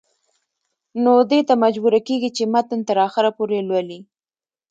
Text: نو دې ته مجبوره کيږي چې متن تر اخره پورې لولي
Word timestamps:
نو 1.03 1.13
دې 1.29 1.39
ته 1.47 1.53
مجبوره 1.63 1.99
کيږي 2.07 2.29
چې 2.37 2.43
متن 2.53 2.79
تر 2.89 2.97
اخره 3.07 3.29
پورې 3.37 3.59
لولي 3.69 3.99